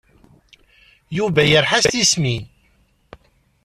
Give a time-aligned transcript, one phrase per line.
[1.17, 2.43] Yuba yerḥa s tismin.